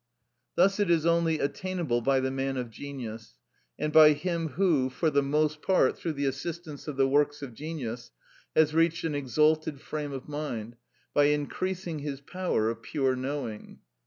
Thus 0.55 0.79
it 0.79 0.89
is 0.89 1.05
only 1.05 1.37
attainable 1.39 2.01
by 2.01 2.19
the 2.21 2.31
man 2.31 2.57
of 2.57 2.71
genius, 2.71 3.35
and 3.77 3.93
by 3.93 4.13
him 4.13 4.47
who, 4.57 4.89
for 4.89 5.11
the 5.11 5.21
most 5.21 5.61
part 5.61 5.95
through 5.95 6.13
the 6.13 6.25
assistance 6.25 6.87
of 6.87 6.97
the 6.97 7.07
works 7.07 7.43
of 7.43 7.53
genius, 7.53 8.09
has 8.55 8.73
reached 8.73 9.03
an 9.03 9.13
exalted 9.13 9.79
frame 9.79 10.11
of 10.11 10.27
mind, 10.27 10.75
by 11.13 11.25
increasing 11.25 11.99
his 11.99 12.19
power 12.19 12.67
of 12.71 12.81
pure 12.81 13.15
knowing. 13.15 13.77